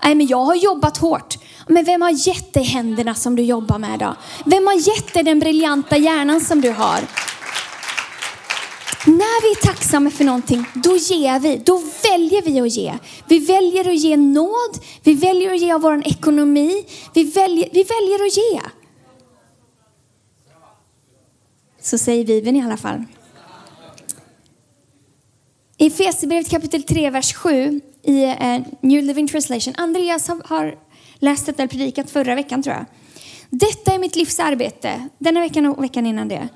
[0.04, 1.38] Nej, men jag har jobbat hårt.
[1.68, 4.16] Men vem har gett dig händerna som du jobbar med då?
[4.46, 7.00] Vem har gett dig den briljanta hjärnan som du har?
[9.06, 11.58] När vi är tacksamma för någonting, då ger vi.
[11.58, 12.94] Då väljer vi att ge.
[13.28, 14.80] Vi väljer att ge nåd.
[15.04, 16.86] Vi väljer att ge av vår ekonomi.
[17.14, 18.62] Vi väljer, vi väljer att ge.
[21.82, 23.04] Så säger Bibeln i alla fall.
[25.78, 29.74] I Efesierbrevet kapitel 3, vers 7 i eh, New Living Translation.
[29.78, 30.76] Andreas har
[31.16, 32.86] läst detta eller predikat förra veckan tror jag.
[33.50, 36.50] Detta är mitt livs arbete, denna veckan och veckan innan det.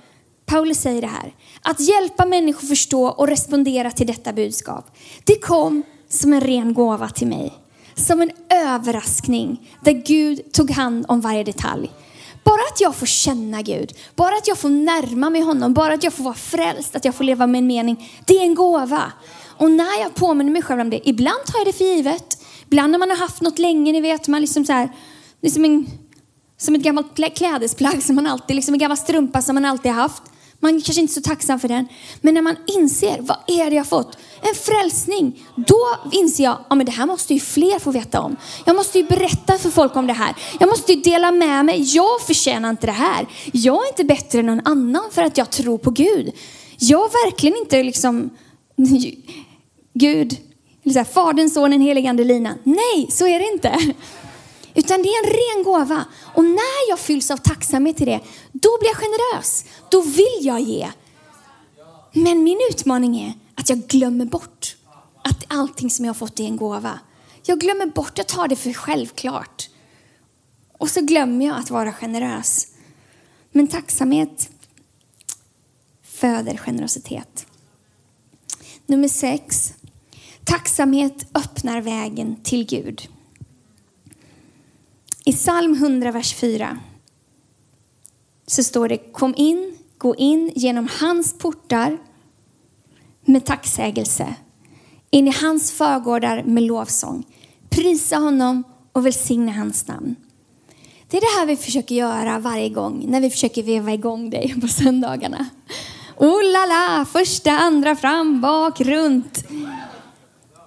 [0.48, 1.34] Paulus säger det här.
[1.62, 4.98] Att hjälpa människor förstå och respondera till detta budskap.
[5.24, 7.54] Det kom som en ren gåva till mig.
[7.96, 11.92] Som en överraskning där Gud tog hand om varje detalj.
[12.44, 16.04] Bara att jag får känna Gud, bara att jag får närma mig honom, bara att
[16.04, 18.12] jag får vara frälst, att jag får leva med en mening.
[18.26, 19.12] Det är en gåva.
[19.58, 22.44] Och när jag påminner mig själv om det, ibland tar jag det för givet.
[22.66, 24.90] Ibland när man har haft något länge, ni vet, man liksom så här,
[25.42, 25.88] liksom som, en,
[26.58, 30.02] som ett gammalt klädesplagg som man alltid, liksom en gammal strumpa som man alltid har
[30.02, 30.24] haft.
[30.60, 31.88] Man kanske inte är så tacksam för den.
[32.22, 34.18] Men när man inser, vad är det jag fått?
[34.42, 35.46] En frälsning.
[35.56, 35.80] Då
[36.12, 38.36] inser jag, ja men det här måste ju fler få veta om.
[38.66, 40.36] Jag måste ju berätta för folk om det här.
[40.60, 41.82] Jag måste ju dela med mig.
[41.96, 43.28] Jag förtjänar inte det här.
[43.54, 46.32] Jag är inte bättre än någon annan för att jag tror på Gud.
[46.78, 48.30] Jag är verkligen inte liksom
[49.94, 50.38] Gud,
[50.84, 52.56] eller så här, Fadern, Sonen, heligande lina.
[52.64, 53.94] Nej, så är det inte.
[54.78, 56.06] Utan det är en ren gåva.
[56.36, 58.20] Och när jag fylls av tacksamhet till det,
[58.52, 59.66] då blir jag generös.
[59.90, 60.92] Då vill jag ge.
[62.14, 64.76] Men min utmaning är att jag glömmer bort
[65.24, 67.00] att allting som jag har fått är en gåva.
[67.44, 69.70] Jag glömmer bort, jag tar det för självklart.
[70.78, 72.68] Och så glömmer jag att vara generös.
[73.52, 74.50] Men tacksamhet
[76.04, 77.46] föder generositet.
[78.86, 79.74] Nummer sex.
[80.44, 83.10] Tacksamhet öppnar vägen till Gud.
[85.28, 86.78] I psalm 100, vers 4
[88.48, 91.98] så står det Kom in, gå in genom hans portar
[93.26, 94.36] med tacksägelse.
[95.10, 97.24] In i hans förgårdar med lovsång.
[97.70, 100.16] Prisa honom och välsigna hans namn.
[101.08, 104.56] Det är det här vi försöker göra varje gång när vi försöker veva igång dig
[104.62, 105.46] på söndagarna.
[106.18, 109.44] Oh la la, första, andra, fram, bak, runt.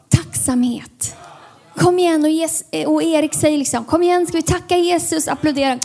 [0.09, 1.20] Tacksamhet.
[1.81, 5.79] Kom igen och, Jesus, och Erik säger liksom, kom igen ska vi tacka Jesus, applådera.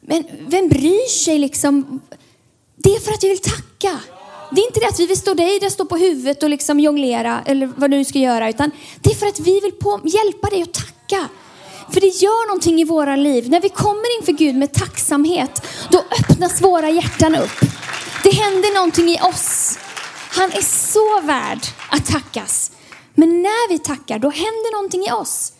[0.00, 2.00] Men vem bryr sig liksom?
[2.76, 4.00] Det är för att vi vill tacka.
[4.50, 6.80] Det är inte det att vi vill stå dig där, stå på huvudet och liksom
[6.80, 10.50] jonglera eller vad du ska göra, utan det är för att vi vill på, hjälpa
[10.50, 11.28] dig att tacka.
[11.92, 13.50] För det gör någonting i våra liv.
[13.50, 17.60] När vi kommer inför Gud med tacksamhet, då öppnas våra hjärtan upp.
[18.22, 19.78] Det händer någonting i oss.
[20.30, 22.70] Han är så värd att tackas.
[23.24, 25.52] Men när vi tackar, då händer någonting i oss.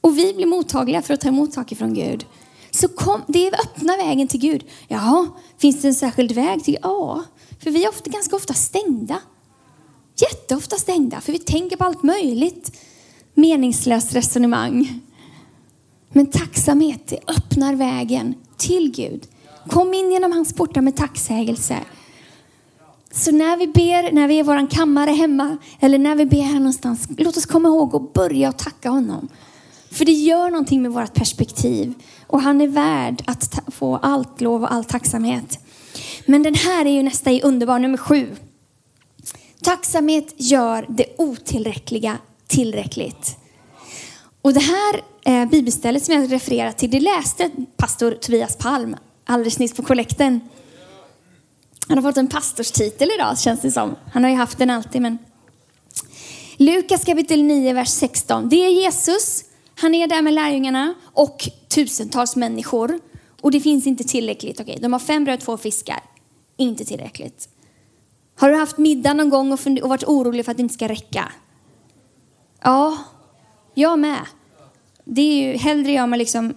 [0.00, 2.26] Och vi blir mottagliga för att ta emot saker från Gud.
[2.70, 4.64] Så kom, det är öppna vägen till Gud.
[4.88, 7.24] Jaha, finns det en särskild väg till Ja,
[7.62, 9.20] för vi är ofta, ganska ofta stängda.
[10.16, 12.80] Jätteofta stängda, för vi tänker på allt möjligt.
[13.34, 15.00] Meningslöst resonemang.
[16.12, 19.26] Men tacksamhet, det öppnar vägen till Gud.
[19.68, 21.78] Kom in genom hans portar med tacksägelse.
[23.16, 26.42] Så när vi ber, när vi är i vår kammare hemma eller när vi ber
[26.42, 29.28] här någonstans, låt oss komma ihåg att börja och tacka honom.
[29.90, 31.94] För det gör någonting med vårt perspektiv
[32.26, 35.58] och han är värd att få allt lov och all tacksamhet.
[36.26, 38.36] Men den här är ju nästa i underbar, nummer sju.
[39.62, 43.36] Tacksamhet gör det otillräckliga tillräckligt.
[44.42, 49.58] Och det här eh, bibelstället som jag refererar till, det läste pastor Tobias Palm alldeles
[49.58, 50.40] nyss på kollekten.
[51.88, 53.96] Han har fått en pastorstitel idag känns det som.
[54.12, 55.18] Han har ju haft den alltid men.
[56.56, 58.48] Lukas kapitel 9, vers 16.
[58.48, 59.44] Det är Jesus.
[59.74, 63.00] Han är där med lärjungarna och tusentals människor.
[63.40, 64.60] Och det finns inte tillräckligt.
[64.60, 66.00] Okej, de har fem bröd, två fiskar.
[66.56, 67.48] Inte tillräckligt.
[68.36, 70.88] Har du haft middag någon gång och, och varit orolig för att det inte ska
[70.88, 71.32] räcka?
[72.62, 72.98] Ja,
[73.74, 74.20] jag med.
[75.04, 76.54] Det är ju, hellre gör man liksom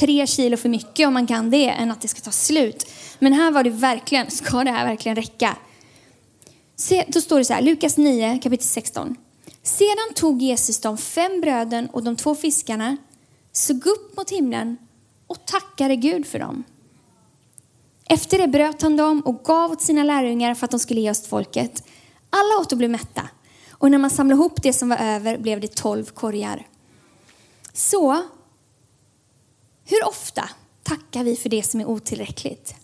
[0.00, 2.86] tre kilo för mycket om man kan det än att det ska ta slut.
[3.18, 5.56] Men här var det verkligen, ska det här verkligen räcka?
[6.76, 9.16] Se, då står det så här, Lukas 9, kapitel 16.
[9.62, 12.96] Sedan tog Jesus de fem bröden och de två fiskarna,
[13.52, 14.76] såg upp mot himlen
[15.26, 16.64] och tackade Gud för dem.
[18.08, 21.10] Efter det bröt han dem och gav åt sina lärjungar för att de skulle ge
[21.10, 21.84] oss folket.
[22.30, 23.28] Alla åt och blev mätta.
[23.70, 26.66] Och när man samlade ihop det som var över blev det tolv korgar.
[27.72, 28.22] Så
[29.90, 30.48] hur ofta
[30.82, 32.74] tackar vi för det som är otillräckligt?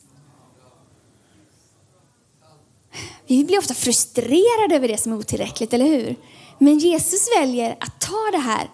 [3.27, 6.16] Vi blir ofta frustrerade över det som är otillräckligt, eller hur?
[6.59, 8.71] Men Jesus väljer att ta det här,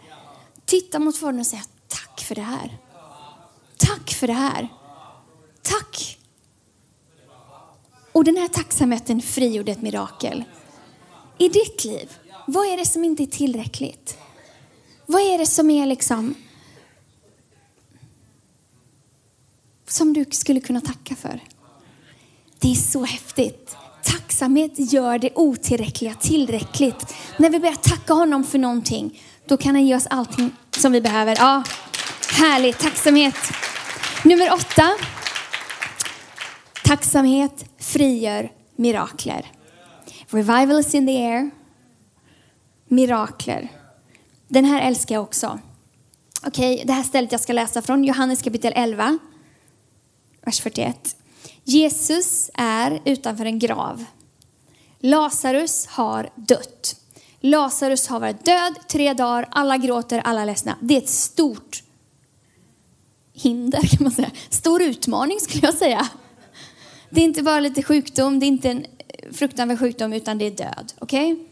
[0.65, 2.79] titta mot Fadern och säga tack för det här.
[3.77, 4.69] Tack för det här.
[5.63, 6.19] Tack.
[8.13, 10.45] Och den här tacksamheten frigjorde ett mirakel.
[11.39, 12.13] I ditt liv,
[12.47, 14.19] vad är det som inte är tillräckligt?
[15.07, 16.35] Vad är det som är liksom
[19.93, 21.41] som du skulle kunna tacka för?
[22.59, 23.77] Det är så häftigt.
[24.03, 27.15] Tacksamhet gör det otillräckliga tillräckligt.
[27.37, 31.01] När vi börjar tacka honom för någonting, då kan han ge oss allting som vi
[31.01, 31.37] behöver.
[31.39, 31.63] Ja,
[32.39, 32.79] härligt.
[32.79, 33.37] Tacksamhet.
[34.25, 34.91] Nummer åtta.
[36.85, 39.47] Tacksamhet frigör mirakler.
[40.29, 41.51] Revival is in the air.
[42.89, 43.69] Mirakler.
[44.49, 45.59] Den här älskar jag också.
[46.47, 49.19] Okej, okay, det här stället jag ska läsa från Johannes kapitel 11,
[50.45, 51.17] vers 41.
[51.65, 54.05] Jesus är utanför en grav.
[55.01, 56.97] Lazarus har dött.
[57.41, 60.79] Lazarus har varit död tre dagar, alla gråter, alla är ledsna.
[60.81, 61.83] Det är ett stort
[63.33, 64.31] hinder kan man säga.
[64.51, 66.09] Stor utmaning skulle jag säga.
[67.11, 68.87] Det är inte bara lite sjukdom, det är inte en
[69.33, 70.93] fruktansvärd sjukdom utan det är död.
[70.99, 71.33] Okej?
[71.33, 71.47] Okay?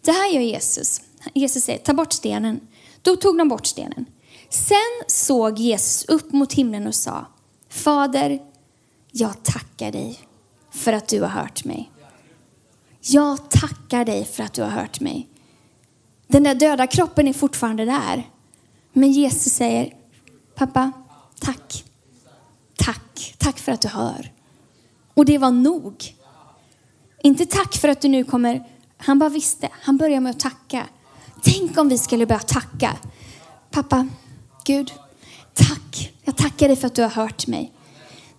[0.00, 1.00] Det här gör Jesus.
[1.34, 2.60] Jesus säger, ta bort stenen.
[3.02, 4.04] Då tog de bort stenen.
[4.50, 7.26] Sen såg Jesus upp mot himlen och sa,
[7.68, 8.38] Fader,
[9.12, 10.20] jag tackar dig
[10.70, 11.90] för att du har hört mig.
[13.00, 15.28] Jag tackar dig för att du har hört mig.
[16.26, 18.30] Den där döda kroppen är fortfarande där.
[18.92, 19.94] Men Jesus säger,
[20.54, 20.92] pappa,
[21.40, 21.84] tack.
[22.76, 24.32] Tack, tack för att du hör.
[25.14, 26.14] Och det var nog.
[27.22, 28.64] Inte tack för att du nu kommer,
[28.96, 30.86] han bara visste, han började med att tacka.
[31.42, 32.96] Tänk om vi skulle börja tacka.
[33.70, 34.08] Pappa,
[34.64, 34.92] Gud,
[35.54, 36.12] tack.
[36.28, 37.72] Jag tackar dig för att du har hört mig.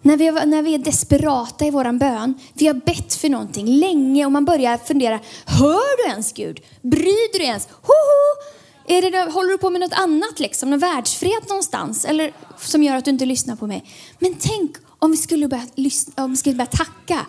[0.01, 4.25] När vi, när vi är desperata i våran bön, vi har bett för någonting länge
[4.25, 6.59] och man börjar fundera, hör du ens Gud?
[6.81, 7.67] Bryr du dig ens?
[7.71, 8.41] Hoho!
[8.87, 10.69] Är det, håller du på med något annat, liksom?
[10.69, 12.05] någon världsfred någonstans?
[12.05, 13.83] Eller som gör att du inte lyssnar på mig?
[14.19, 17.25] Men tänk om vi skulle börja, lyssna, om vi skulle börja tacka.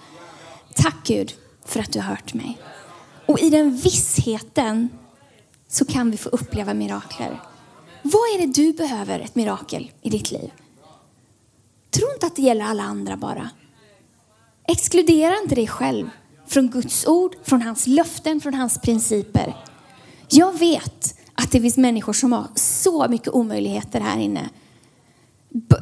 [0.74, 2.58] Tack Gud för att du har hört mig.
[3.26, 4.88] Och i den vissheten
[5.68, 7.49] så kan vi få uppleva mirakler.
[8.02, 10.52] Vad är det du behöver ett mirakel i ditt liv?
[11.90, 13.50] Tro inte att det gäller alla andra bara.
[14.68, 16.10] Exkludera inte dig själv
[16.46, 19.56] från Guds ord, från hans löften, från hans principer.
[20.28, 24.48] Jag vet att det finns människor som har så mycket omöjligheter här inne.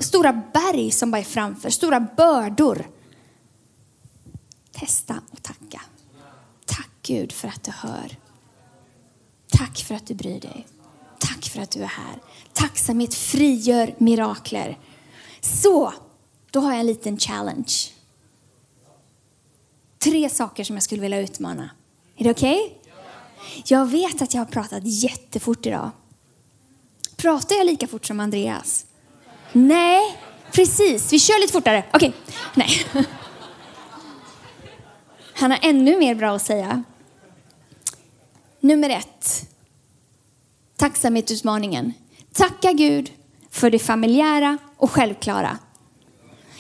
[0.01, 2.87] Stora berg som bara är framför, stora bördor.
[4.73, 5.81] Testa och tacka.
[6.67, 8.17] Tack Gud för att du hör.
[9.49, 10.67] Tack för att du bryr dig.
[11.19, 12.23] Tack för att du är här.
[12.53, 14.79] Tacksamhet frigör mirakler.
[15.41, 15.93] Så,
[16.51, 17.73] då har jag en liten challenge.
[19.99, 21.71] Tre saker som jag skulle vilja utmana.
[22.17, 22.61] Är det okej?
[22.63, 22.75] Okay?
[23.65, 25.91] Jag vet att jag har pratat jättefort idag.
[27.17, 28.87] Pratar jag lika fort som Andreas?
[29.53, 30.17] Nej,
[30.53, 31.13] precis.
[31.13, 31.85] Vi kör lite fortare.
[31.93, 32.35] Okej, okay.
[32.55, 33.05] nej.
[35.35, 36.83] Han har ännu mer bra att säga.
[38.61, 39.49] Nummer ett.
[40.79, 41.93] Tacksamhetsutmaningen.
[42.33, 43.13] Tacka Gud
[43.51, 45.59] för det familjära och självklara.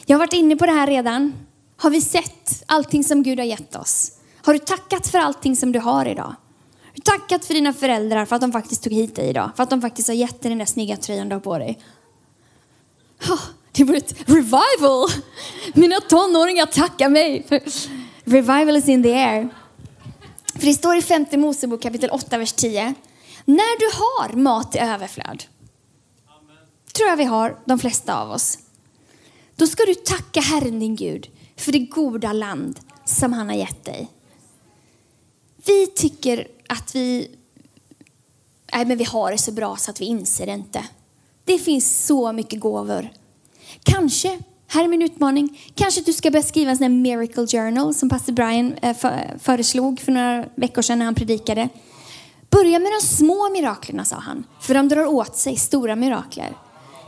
[0.07, 1.33] Jag har varit inne på det här redan.
[1.77, 4.13] Har vi sett allting som Gud har gett oss?
[4.43, 6.25] Har du tackat för allting som du har idag?
[6.25, 9.51] Har du tackat för dina föräldrar för att de faktiskt tog hit dig idag?
[9.57, 11.79] För att de faktiskt har gett dig den där snygga tröjan du har på dig?
[13.31, 13.41] Oh,
[13.73, 15.09] det var ett revival!
[15.75, 17.47] Mina tonåringar tackar mig.
[18.25, 19.49] Revival is in the air.
[20.55, 22.95] För det står i femte Mosebok kapitel 8, vers 10.
[23.49, 25.45] När du har mat i överflöd,
[26.93, 28.59] tror jag vi har de flesta av oss,
[29.57, 33.85] då ska du tacka Herren din Gud för det goda land som han har gett
[33.85, 34.09] dig.
[35.67, 37.31] Vi tycker att vi,
[38.73, 40.85] nej men vi har det så bra så att vi inser det inte.
[41.45, 43.09] Det finns så mycket gåvor.
[43.83, 47.95] Kanske, här är min utmaning, kanske du ska börja skriva en sån här miracle journal
[47.95, 48.97] som pastor Brian eh,
[49.39, 51.69] föreslog för några veckor sedan när han predikade.
[52.51, 56.57] Börja med de små miraklerna, sa han, för de drar åt sig stora mirakler.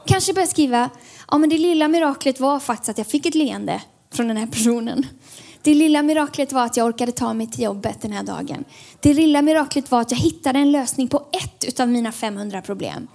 [0.07, 0.90] Kanske börja skriva,
[1.31, 4.46] ja men det lilla miraklet var faktiskt att jag fick ett leende från den här
[4.46, 5.07] personen.
[5.62, 8.64] Det lilla miraklet var att jag orkade ta mig till jobbet den här dagen.
[9.00, 13.09] Det lilla miraklet var att jag hittade en lösning på ett av mina 500 problem.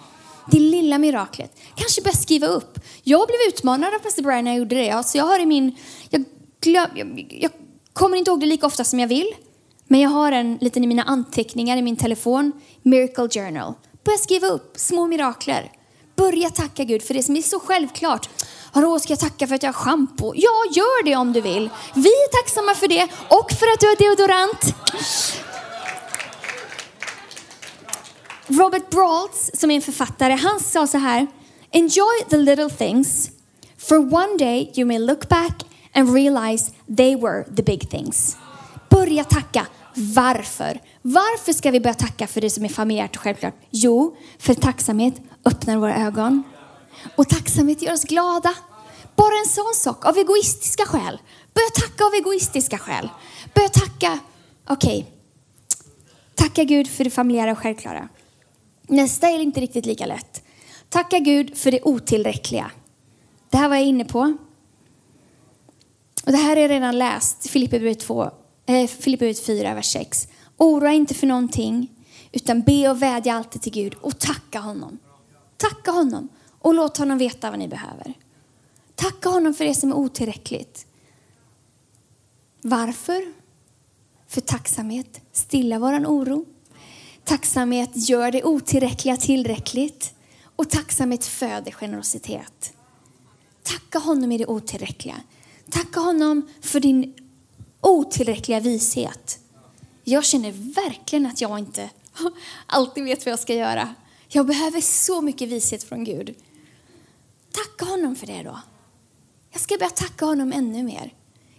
[0.51, 1.57] Det lilla miraklet.
[1.75, 2.79] Kanske börja skriva upp.
[3.03, 4.91] Jag blev utmanad av pastor Brian när jag gjorde det.
[4.91, 5.75] Alltså jag har i min,
[6.09, 6.23] jag,
[6.61, 7.51] glöm, jag, jag
[7.93, 9.27] kommer inte ihåg det lika ofta som jag vill.
[9.87, 13.73] Men jag har en liten i mina anteckningar i min telefon, Miracle Journal.
[14.03, 15.71] Börja skriva upp små mirakler.
[16.15, 18.29] Börja tacka Gud för det som är så självklart.
[18.71, 20.33] Hallå, ska jag tacka för att jag har schampo?
[20.35, 21.69] Ja, gör det om du vill.
[21.95, 24.75] Vi är tacksamma för det och för att du har deodorant.
[28.47, 31.27] Robert Brawls, som är en författare, han sa så här.
[31.71, 33.29] Enjoy the little things,
[33.77, 38.37] for one day you may look back and realize they were the big things.
[38.95, 39.67] Börja tacka.
[39.95, 40.79] Varför?
[41.01, 43.53] Varför ska vi börja tacka för det som är familjärt och självklart?
[43.69, 45.13] Jo, för tacksamhet
[45.45, 46.43] öppnar våra ögon.
[47.15, 48.53] Och tacksamhet gör oss glada.
[49.15, 51.19] Bara en sån sak, av egoistiska skäl.
[51.53, 53.09] Börja tacka av egoistiska skäl.
[53.53, 54.19] Börja tacka,
[54.67, 55.11] okej, okay.
[56.35, 58.09] tacka Gud för det familjära och självklara.
[58.87, 60.43] Nästa är inte riktigt lika lätt.
[60.89, 62.71] Tacka Gud för det otillräckliga.
[63.49, 64.19] Det här var jag inne på.
[66.25, 68.31] Och det här är redan läst, Filipperbrevet 2,
[68.65, 70.27] eh, 4, vers 6.
[70.57, 71.91] Oroa inte för någonting,
[72.31, 74.99] utan be och vädja alltid till Gud och tacka honom.
[75.57, 78.13] Tacka honom och låt honom veta vad ni behöver.
[78.95, 80.85] Tacka honom för det som är otillräckligt.
[82.61, 83.33] Varför?
[84.27, 86.45] För tacksamhet stillar våran oro.
[87.23, 90.13] Tacksamhet gör det otillräckliga tillräckligt.
[90.55, 92.73] Och tacksamhet föder generositet.
[93.63, 95.15] Tacka honom i det otillräckliga.
[95.69, 97.13] Tacka honom för din
[97.85, 99.39] otillräckliga vishet.
[100.03, 101.89] Jag känner verkligen att jag inte
[102.67, 103.95] alltid vet vad jag ska göra.
[104.27, 106.35] Jag behöver så mycket vishet från Gud.
[107.51, 108.59] Tacka honom för det då.
[109.51, 111.13] Jag ska börja tacka honom ännu mer.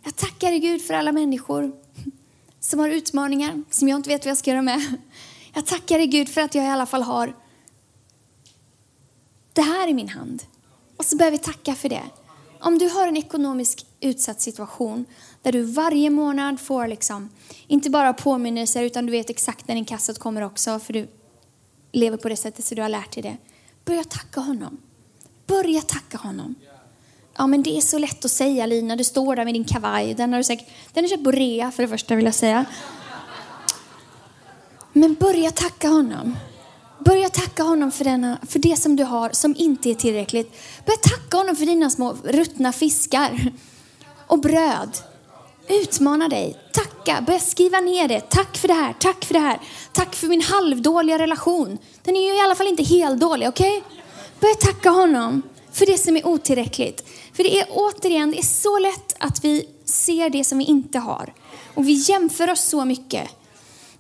[0.05, 1.73] Jag tackar Gud för alla människor
[2.61, 4.97] som har utmaningar som jag inte vet vad jag ska göra med.
[5.55, 7.37] Jag tackar Gud för att jag i alla fall har
[9.53, 10.43] det här i min hand.
[10.97, 12.03] Och så börjar vi tacka för det.
[12.61, 15.05] Om du har en ekonomisk utsatt situation
[15.43, 17.29] där du varje månad får liksom,
[17.67, 21.09] inte bara påminnelser utan du vet exakt när inkassot kommer också för du
[21.93, 23.37] lever på det sättet så du har lärt dig det.
[23.85, 24.77] Börja tacka honom.
[25.47, 26.55] Börja tacka honom.
[27.37, 30.15] Ja men det är så lätt att säga Lina, du står där med din kavaj.
[30.15, 32.65] Den har du säkert, den är köpt på rea för det första vill jag säga.
[34.93, 36.37] Men börja tacka honom.
[37.05, 40.57] Börja tacka honom för, denna, för det som du har som inte är tillräckligt.
[40.87, 43.53] Börja tacka honom för dina små ruttna fiskar
[44.27, 44.99] och bröd.
[45.69, 46.57] Utmana dig.
[46.73, 47.23] Tacka.
[47.27, 48.21] Börja skriva ner det.
[48.21, 48.95] Tack för det här.
[49.01, 49.61] Tack för det här.
[49.93, 51.79] Tack för min halvdåliga relation.
[52.03, 53.79] Den är ju i alla fall inte helt dålig, okej?
[53.79, 53.91] Okay?
[54.41, 57.09] Börja tacka honom för det som är otillräckligt.
[57.33, 60.99] För det är återigen, det är så lätt att vi ser det som vi inte
[60.99, 61.33] har.
[61.75, 63.29] Och vi jämför oss så mycket.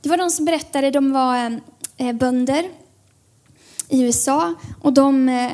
[0.00, 1.60] Det var de som berättade, de var
[1.96, 2.70] eh, bönder
[3.88, 5.52] i USA och de, eh,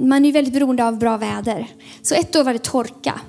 [0.00, 1.66] man är ju väldigt beroende av bra väder.
[2.02, 3.20] Så ett år var det torka.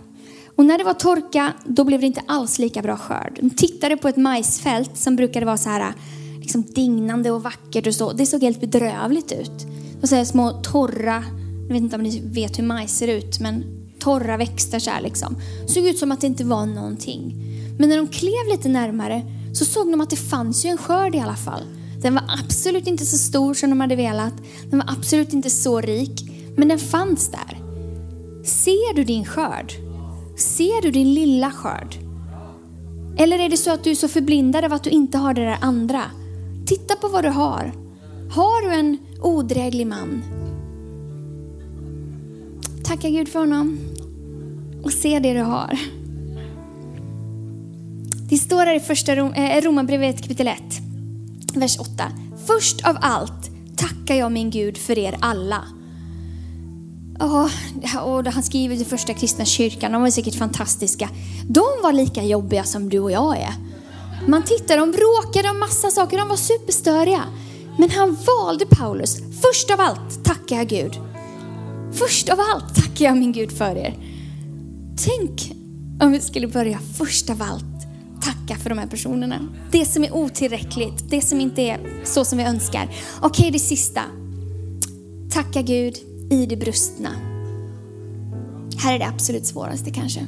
[0.55, 3.39] Och när det var torka, då blev det inte alls lika bra skörd.
[3.41, 5.93] De tittade på ett majsfält som brukade vara så här
[6.41, 8.13] liksom dignande och vackert och så.
[8.13, 9.67] Det såg helt bedrövligt ut.
[10.01, 11.23] Och så här små torra,
[11.67, 13.63] jag vet inte om ni vet hur majs ser ut, men
[13.99, 15.35] torra växter så här liksom.
[15.67, 17.35] Såg ut som att det inte var någonting.
[17.79, 19.21] Men när de klev lite närmare
[19.53, 21.63] så såg de att det fanns ju en skörd i alla fall.
[22.01, 24.33] Den var absolut inte så stor som de hade velat.
[24.69, 26.29] Den var absolut inte så rik.
[26.57, 27.57] Men den fanns där.
[28.45, 29.73] Ser du din skörd?
[30.35, 31.95] Ser du din lilla skörd?
[33.17, 35.41] Eller är det så att du är så förblindad av att du inte har det
[35.41, 36.03] där andra?
[36.65, 37.73] Titta på vad du har.
[38.31, 40.23] Har du en odräglig man?
[42.83, 43.79] Tacka Gud för honom
[44.83, 45.79] och se det du har.
[48.29, 50.59] Det står här i första eh, Romarbrevet kapitel 1,
[51.55, 51.89] vers 8.
[52.47, 55.63] Först av allt tackar jag min Gud för er alla.
[57.19, 57.49] Oh,
[58.03, 61.09] och han skriver till första kristna kyrkan, de var säkert fantastiska.
[61.47, 63.53] De var lika jobbiga som du och jag är.
[64.27, 67.23] Man tittar, de bråkade om massa saker, de var superstöriga.
[67.77, 69.17] Men han valde Paulus.
[69.41, 70.99] Först av allt tackar jag Gud.
[71.93, 73.97] Först av allt tackar jag min Gud för er.
[75.05, 75.53] Tänk
[76.01, 77.63] om vi skulle börja först av allt
[78.21, 79.39] tacka för de här personerna.
[79.71, 82.83] Det som är otillräckligt, det som inte är så som vi önskar.
[83.21, 84.01] Okej, okay, det sista.
[85.31, 85.95] Tacka Gud
[86.29, 87.09] i det brustna.
[88.77, 90.27] Här är det absolut svåraste kanske.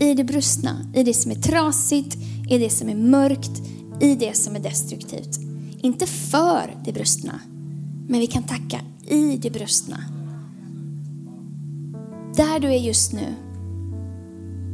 [0.00, 2.16] I det brustna, i det som är trasigt,
[2.50, 3.62] i det som är mörkt,
[4.00, 5.38] i det som är destruktivt.
[5.82, 7.40] Inte för det brustna,
[8.08, 10.04] men vi kan tacka i det brustna.
[12.36, 13.34] Där du är just nu,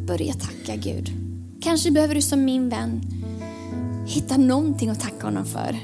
[0.06, 1.12] börja tacka Gud.
[1.60, 3.00] Kanske behöver du som min vän
[4.06, 5.76] hitta någonting att tacka honom för.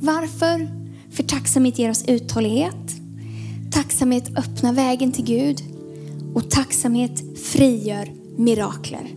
[0.00, 0.68] Varför?
[1.10, 3.03] För tacksamhet ger oss uthållighet.
[3.74, 5.62] Tacksamhet öppnar vägen till Gud.
[6.34, 9.08] Och tacksamhet frigör mirakler.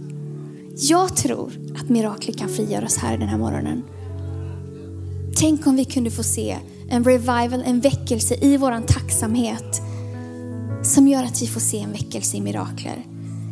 [0.76, 3.84] Jag tror att mirakler kan frigöras här den här morgonen.
[5.40, 6.58] Tänk om vi kunde få se
[6.90, 9.82] en revival, en väckelse i våran tacksamhet
[10.84, 13.06] som gör att vi får se en väckelse i mirakler.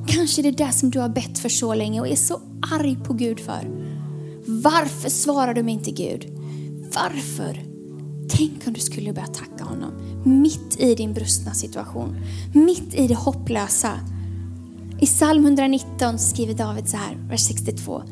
[0.08, 2.42] Kanske det är det som du har bett för så länge och är så
[2.72, 3.70] arg på Gud för.
[4.46, 6.26] Varför svarar du mig inte Gud?
[6.94, 7.75] Varför?
[8.30, 9.92] Tänk om du skulle börja tacka honom
[10.26, 12.16] mitt i din brustna situation,
[12.54, 14.00] mitt i det hopplösa.
[15.00, 18.04] I psalm 119 skriver David så här, vers 62.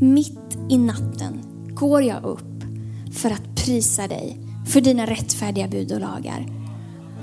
[0.00, 1.40] Mitt i natten
[1.74, 2.64] går jag upp
[3.12, 6.46] för att prisa dig för dina rättfärdiga bud och lagar.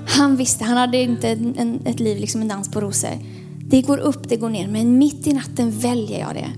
[0.08, 3.18] Han visste, han hade inte en, ett liv liksom en dans på rosor.
[3.58, 6.48] Det går upp, det går ner, men mitt i natten väljer jag det.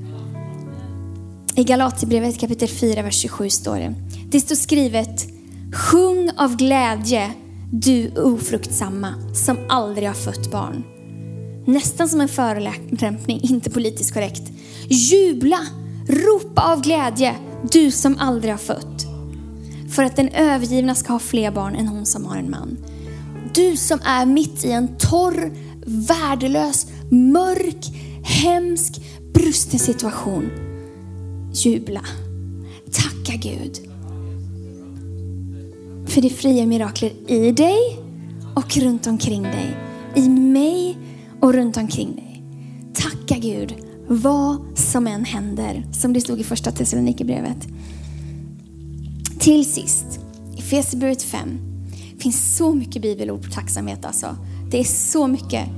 [1.61, 3.95] I Galaterbrevet kapitel 4, vers 27 står det.
[4.30, 5.32] Det står skrivet,
[5.73, 7.33] sjung av glädje
[7.73, 10.85] du ofruktsamma som aldrig har fött barn.
[11.66, 14.43] Nästan som en förolämpning, inte politiskt korrekt.
[14.89, 15.59] Jubla,
[16.09, 17.37] ropa av glädje
[17.73, 19.07] du som aldrig har fött.
[19.91, 22.79] För att den övergivna ska ha fler barn än hon som har en man.
[23.55, 25.53] Du som är mitt i en torr,
[25.87, 27.87] värdelös, mörk,
[28.25, 29.01] hemsk,
[29.35, 30.51] brusten situation.
[31.53, 32.05] Jubla.
[32.93, 33.91] Tacka Gud.
[36.15, 37.79] För det fria mirakler i dig
[38.55, 39.77] och runt omkring dig.
[40.15, 40.99] I mig
[41.41, 42.43] och runt omkring dig.
[42.95, 43.75] Tacka Gud
[44.09, 47.69] vad som än händer, som det stod i första Thessalonikerbrevet.
[49.39, 50.21] Till sist,
[50.59, 51.59] i Fesebrevet 5
[52.19, 54.37] finns så mycket bibelord på tacksamhet alltså.
[54.71, 55.69] Det är så mycket.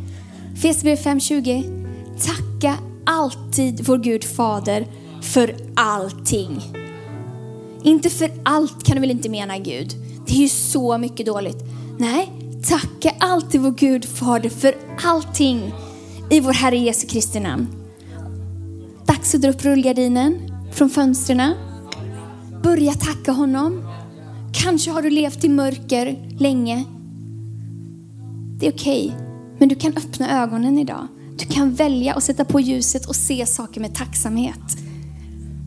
[0.56, 1.86] Fesebrevet 5.20.
[2.18, 4.86] Tacka alltid vår Gud Fader
[5.22, 6.60] för allting.
[7.84, 10.03] Inte för allt kan du väl inte mena Gud?
[10.26, 11.64] Det är ju så mycket dåligt.
[11.98, 15.72] Nej, tacka alltid vår Gud Fader för allting
[16.30, 17.66] i vår Herre Jesu Kristi namn.
[19.06, 20.38] Dags att dra upp rullgardinen
[20.72, 21.54] från fönstren.
[22.62, 23.82] Börja tacka honom.
[24.52, 26.84] Kanske har du levt i mörker länge.
[28.58, 29.26] Det är okej, okay,
[29.58, 31.06] men du kan öppna ögonen idag.
[31.38, 34.78] Du kan välja att sätta på ljuset och se saker med tacksamhet.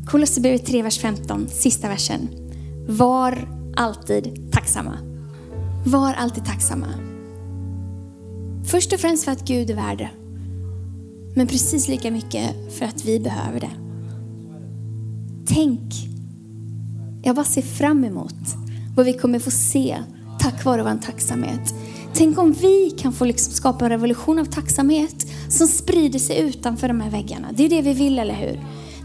[0.06, 2.30] Kolosserbrevet 3, vers 15, sista versen.
[2.88, 4.98] Var alltid tacksamma.
[5.86, 6.88] Var alltid tacksamma.
[8.66, 10.10] Först och främst för att Gud är värd det.
[11.36, 13.72] Men precis lika mycket för att vi behöver det.
[15.48, 15.94] Tänk,
[17.24, 18.36] jag bara ser fram emot
[18.96, 19.98] vad vi kommer få se
[20.40, 21.74] tack vare vår tacksamhet.
[22.14, 26.88] Tänk om vi kan få liksom skapa en revolution av tacksamhet som sprider sig utanför
[26.88, 27.48] de här väggarna.
[27.52, 28.60] Det är det vi vill, eller hur?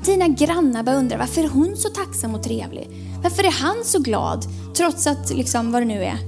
[0.05, 2.89] Dina grannar bara undrar varför är hon så tacksam och trevlig?
[3.23, 4.45] Varför är han så glad
[4.77, 6.19] trots att, liksom, vad det nu är?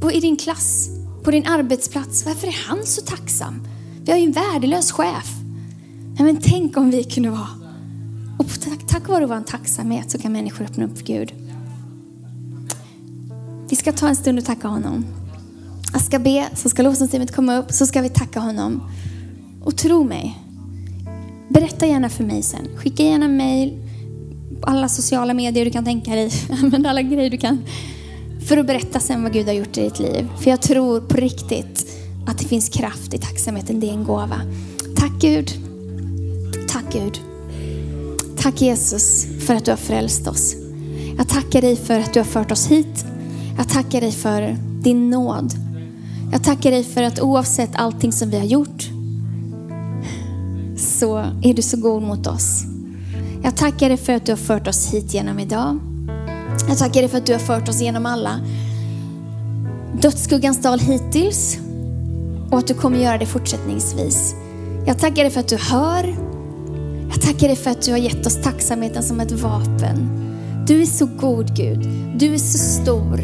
[0.00, 0.88] På, I din klass,
[1.24, 3.66] på din arbetsplats, varför är han så tacksam?
[4.04, 5.34] Vi har ju en värdelös chef.
[6.14, 7.48] Nej, men tänk om vi kunde vara.
[8.38, 11.32] Och tack, tack vare vår tacksamhet så kan människor öppna upp för Gud.
[13.68, 15.04] Vi ska ta en stund och tacka honom.
[15.92, 18.90] Jag ska be, så ska lovsångsteamet komma upp, så ska vi tacka honom.
[19.64, 20.43] Och tro mig,
[21.54, 22.68] berätta gärna för mig sen.
[22.76, 23.78] Skicka gärna mail,
[24.62, 26.30] alla sociala medier du kan tänka dig.
[26.62, 27.64] Använd alla grejer du kan.
[28.48, 30.28] För att berätta sen vad Gud har gjort i ditt liv.
[30.40, 31.86] För jag tror på riktigt
[32.26, 33.80] att det finns kraft i tacksamheten.
[33.80, 34.40] Det är en gåva.
[34.96, 35.50] Tack Gud.
[36.68, 37.20] Tack Gud.
[38.38, 40.54] Tack Jesus för att du har frälst oss.
[41.18, 43.04] Jag tackar dig för att du har fört oss hit.
[43.56, 45.52] Jag tackar dig för din nåd.
[46.32, 48.93] Jag tackar dig för att oavsett allting som vi har gjort
[51.04, 52.64] så är du så god mot oss.
[53.42, 55.78] Jag tackar dig för att du har fört oss hit genom idag.
[56.68, 58.40] Jag tackar dig för att du har fört oss genom alla
[60.00, 61.58] dödsskuggans dal hittills
[62.50, 64.34] och att du kommer göra det fortsättningsvis.
[64.86, 66.16] Jag tackar dig för att du hör.
[67.10, 70.08] Jag tackar dig för att du har gett oss tacksamheten som ett vapen.
[70.66, 71.88] Du är så god Gud.
[72.16, 73.18] Du är så stor.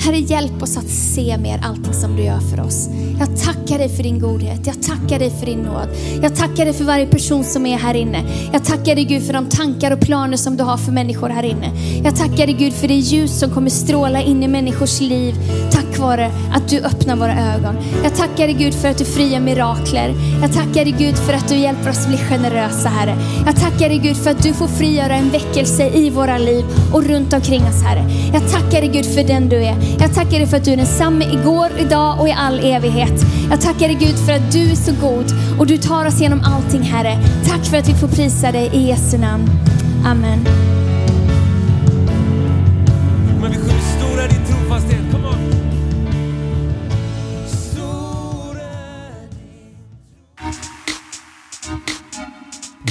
[0.00, 2.88] Herre, hjälp oss att se mer allting som du gör för oss.
[3.18, 4.66] Jag tackar dig för din godhet.
[4.66, 5.88] Jag tackar dig för din nåd.
[6.22, 8.24] Jag tackar dig för varje person som är här inne.
[8.52, 11.42] Jag tackar dig Gud för de tankar och planer som du har för människor här
[11.42, 11.70] inne.
[12.04, 15.34] Jag tackar dig Gud för det ljus som kommer stråla in i människors liv
[15.96, 17.76] tack vare att du öppnar våra ögon.
[18.04, 20.14] Jag tackar dig Gud för att du friar mirakler.
[20.42, 23.16] Jag tackar dig Gud för att du hjälper oss bli generösa Herre.
[23.46, 27.04] Jag tackar dig Gud för att du får frigöra en väckelse i våra liv och
[27.04, 28.04] runt omkring oss Herre.
[28.32, 29.76] Jag tackar dig Gud för den du är.
[30.00, 33.24] Jag tackar dig för att du är densamme igår, idag och i all evighet.
[33.50, 35.26] Jag tackar dig Gud för att du är så god
[35.58, 37.18] och du tar oss genom allting Herre.
[37.46, 39.50] Tack för att vi får prisa dig i Jesu namn.
[40.04, 40.38] Amen.
[43.40, 45.00] Men vi sjunger stor är din trofasthet.
[45.12, 45.36] Come on.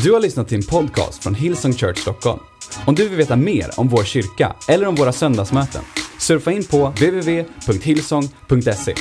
[0.04, 2.40] Du har lyssnat till en podcast från Hillsong Church Stockholm.
[2.86, 5.82] Om du vill veta mer om vår kyrka eller om våra söndagsmöten,
[6.18, 8.96] surfa in på www.hillsong.se.